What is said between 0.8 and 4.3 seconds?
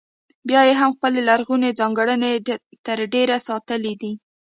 هم خپلې لرغونې ځانګړنې تر ډېره ساتلې دي.